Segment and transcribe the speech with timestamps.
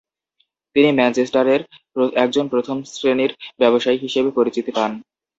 [0.75, 1.61] তিনি ম্যানচেস্টারের
[2.15, 4.91] একজন প্রথম শ্রেণীর ব্যবসায়ী হিসেবে পরিচিতি পান।